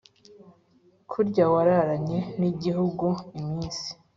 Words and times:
kurya 1.11 1.45
wararanye 1.53 2.19
n'igihugu 2.39 3.05
iminsi 3.39 3.87